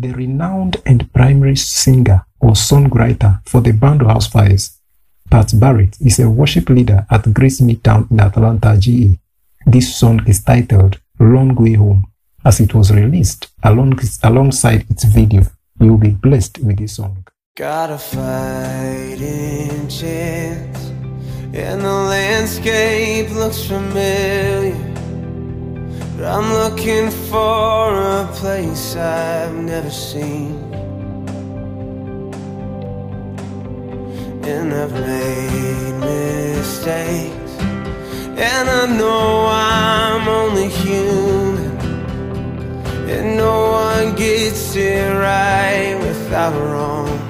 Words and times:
the 0.00 0.12
renowned 0.12 0.76
and 0.86 1.12
primary 1.12 1.56
singer 1.56 2.24
or 2.40 2.52
songwriter 2.52 3.40
for 3.46 3.60
the 3.60 3.72
band 3.72 4.00
Housefires, 4.00 4.76
Pat 5.30 5.52
Barrett, 5.58 5.96
is 6.00 6.18
a 6.20 6.30
worship 6.30 6.68
leader 6.70 7.06
at 7.10 7.32
Grace 7.34 7.60
Midtown 7.60 8.10
in 8.10 8.20
Atlanta, 8.20 8.76
GA. 8.78 9.18
This 9.66 9.96
song 9.96 10.24
is 10.26 10.42
titled 10.42 10.98
Long 11.18 11.54
Way 11.54 11.74
Home. 11.74 12.04
As 12.44 12.60
it 12.60 12.72
was 12.74 12.92
released 12.92 13.48
along, 13.62 13.98
alongside 14.22 14.86
its 14.88 15.04
video, 15.04 15.42
you 15.80 15.90
will 15.90 15.98
be 15.98 16.10
blessed 16.10 16.58
with 16.60 16.78
this 16.78 16.96
song. 16.96 17.26
Got 17.56 17.90
a 17.90 17.98
fighting 17.98 19.88
chance, 19.88 20.90
and 21.52 21.80
the 21.80 21.92
landscape 21.92 23.30
looks 23.30 23.64
familiar. 23.64 24.97
But 26.18 26.26
I'm 26.26 26.52
looking 26.52 27.12
for 27.30 27.94
a 27.94 28.26
place 28.34 28.96
I've 28.96 29.54
never 29.54 29.88
seen. 29.88 30.56
And 34.42 34.74
I've 34.74 34.92
made 34.92 35.94
mistakes. 36.00 37.52
And 38.36 38.68
I 38.68 38.86
know 38.98 39.46
I'm 39.46 40.26
only 40.26 40.68
human. 40.70 41.78
And 43.08 43.36
no 43.36 43.70
one 43.70 44.16
gets 44.16 44.74
it 44.74 45.14
right 45.14 45.96
without 46.00 46.52
wrong. 46.52 47.27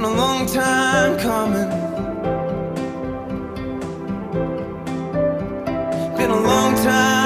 Been 0.00 0.12
a 0.12 0.16
long 0.16 0.46
time 0.46 1.18
coming. 1.18 1.68
Been 6.16 6.30
a 6.30 6.40
long 6.40 6.74
time 6.76 7.19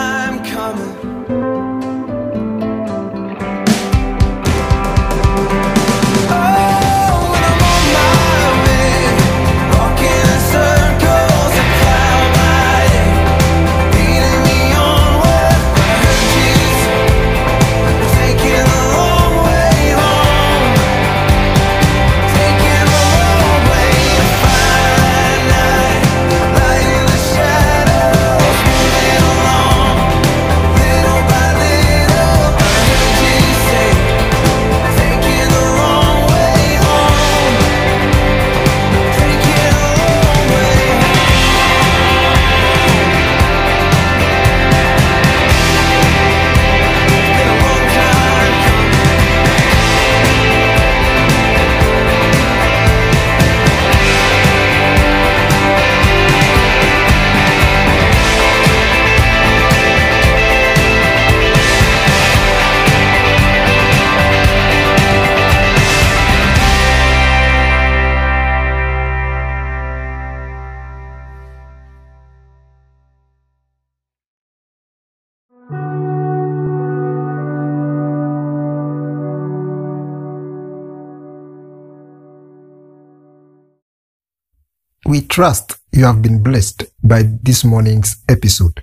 We 85.15 85.21
trust 85.21 85.77
you 85.93 86.07
have 86.07 86.23
been 86.23 86.43
blessed 86.43 86.87
by 87.05 87.23
this 87.41 87.65
morning's 87.65 88.17
episode. 88.29 88.83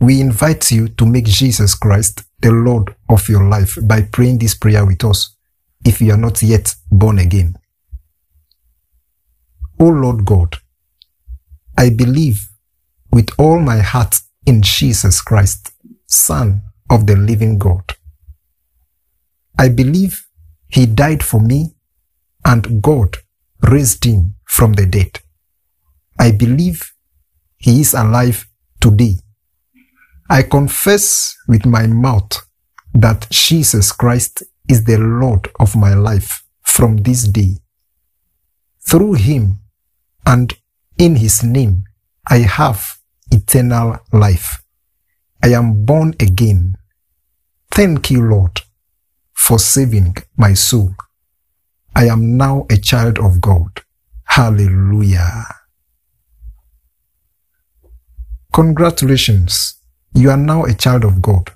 We 0.00 0.18
invite 0.18 0.70
you 0.70 0.88
to 0.88 1.04
make 1.04 1.26
Jesus 1.26 1.74
Christ 1.74 2.22
the 2.40 2.52
Lord 2.52 2.96
of 3.10 3.28
your 3.28 3.46
life 3.46 3.78
by 3.82 4.00
praying 4.00 4.38
this 4.38 4.54
prayer 4.54 4.86
with 4.86 5.04
us 5.04 5.36
if 5.84 6.00
you 6.00 6.14
are 6.14 6.16
not 6.16 6.42
yet 6.42 6.74
born 6.90 7.18
again. 7.18 7.54
O 9.78 9.88
Lord 9.88 10.24
God, 10.24 10.56
I 11.76 11.90
believe 11.90 12.48
with 13.12 13.28
all 13.36 13.60
my 13.60 13.80
heart 13.80 14.22
in 14.46 14.62
Jesus 14.62 15.20
Christ, 15.20 15.72
Son 16.06 16.62
of 16.88 17.06
the 17.06 17.16
living 17.16 17.58
God. 17.58 17.94
I 19.58 19.68
believe 19.68 20.26
he 20.68 20.86
died 20.86 21.22
for 21.22 21.42
me 21.42 21.74
and 22.42 22.80
God 22.80 23.18
raised 23.60 24.04
him 24.04 24.34
from 24.46 24.72
the 24.72 24.86
dead. 24.86 25.20
I 26.18 26.32
believe 26.32 26.92
he 27.56 27.80
is 27.80 27.94
alive 27.94 28.46
today. 28.80 29.16
I 30.30 30.42
confess 30.42 31.36
with 31.46 31.64
my 31.64 31.86
mouth 31.86 32.46
that 32.94 33.28
Jesus 33.30 33.92
Christ 33.92 34.42
is 34.68 34.84
the 34.84 34.98
Lord 34.98 35.48
of 35.58 35.76
my 35.76 35.94
life 35.94 36.44
from 36.62 36.98
this 36.98 37.24
day. 37.24 37.56
Through 38.80 39.14
him 39.14 39.60
and 40.26 40.54
in 40.98 41.16
his 41.16 41.42
name, 41.42 41.84
I 42.26 42.38
have 42.38 42.98
eternal 43.30 43.98
life. 44.12 44.62
I 45.42 45.48
am 45.54 45.84
born 45.84 46.14
again. 46.20 46.74
Thank 47.70 48.10
you, 48.10 48.22
Lord, 48.22 48.60
for 49.32 49.58
saving 49.58 50.16
my 50.36 50.54
soul. 50.54 50.94
I 51.94 52.06
am 52.06 52.36
now 52.36 52.66
a 52.70 52.76
child 52.76 53.18
of 53.18 53.40
God. 53.40 53.82
Hallelujah. 54.24 55.57
Congratulations. 58.58 59.76
You 60.14 60.30
are 60.30 60.36
now 60.36 60.64
a 60.64 60.74
child 60.74 61.04
of 61.04 61.22
God. 61.22 61.52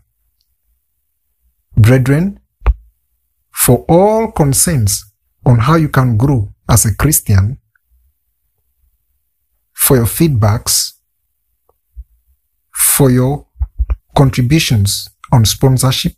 Brethren, 1.76 2.38
for 3.50 3.84
all 3.88 4.30
concerns 4.30 5.04
on 5.44 5.58
how 5.58 5.74
you 5.74 5.88
can 5.88 6.16
grow 6.16 6.54
as 6.68 6.86
a 6.86 6.94
Christian, 6.94 7.58
for 9.72 9.96
your 9.96 10.06
feedbacks, 10.06 10.92
for 12.72 13.10
your 13.10 13.48
contributions 14.16 15.08
on 15.32 15.44
sponsorship, 15.44 16.12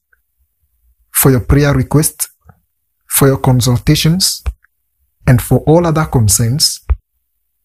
for 1.11 1.31
your 1.31 1.41
prayer 1.41 1.73
requests, 1.73 2.29
for 3.09 3.27
your 3.27 3.39
consultations, 3.39 4.45
and 5.27 5.41
for 5.41 5.61
all 5.61 5.87
other 5.87 6.05
concerns, 6.05 6.85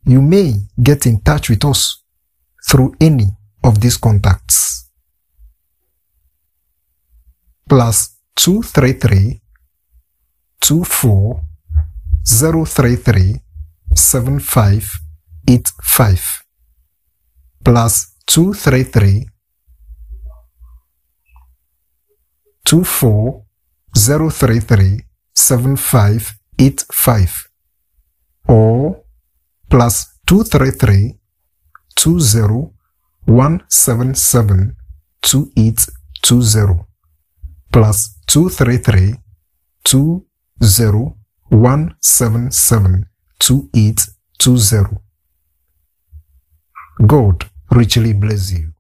you 0.06 0.22
may 0.22 0.54
get 0.82 1.06
in 1.06 1.20
touch 1.20 1.50
with 1.50 1.66
us 1.66 1.99
through 2.70 2.94
any 3.00 3.28
of 3.64 3.80
these 3.82 3.98
contacts. 3.98 4.92
Plus 7.68 8.16
233 8.36 9.42
24 10.60 11.42
033 12.24 13.42
7585 13.96 16.44
plus 17.64 18.14
233 18.28 19.26
24 22.66 23.46
033 23.96 25.06
7585 25.34 27.50
or 28.48 29.04
plus 29.70 30.20
233 30.26 31.19
20 32.02 32.72
177 33.28 34.76
2820 35.22 36.86
plus 37.72 38.16
233 38.26 39.16
20 39.84 40.26
177 41.52 43.06
2820. 43.40 44.98
God 47.06 47.46
richly 47.72 48.14
bless 48.14 48.52
you. 48.52 48.72